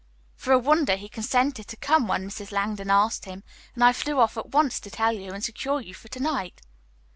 [0.35, 2.51] For a wonder, he consented to come when Mrs.
[2.51, 3.43] Langdon asked him,
[3.75, 6.59] and I flew off at once to tell you and secure you for tonight."